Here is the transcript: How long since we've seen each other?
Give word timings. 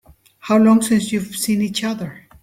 How 0.39 0.57
long 0.57 0.81
since 0.81 1.11
we've 1.11 1.35
seen 1.35 1.61
each 1.61 1.83
other? 1.83 2.25